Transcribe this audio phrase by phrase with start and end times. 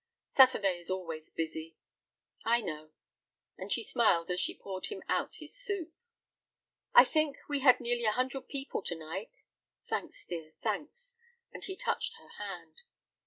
[0.35, 1.75] "Saturday is always busy."
[2.43, 2.89] "I know,"
[3.55, 5.93] and she smiled as she poured him out his soup.
[6.95, 9.29] "I think we had nearly a hundred people to night.
[9.87, 11.17] Thanks, dear, thanks,"
[11.53, 12.81] and he touched her hand.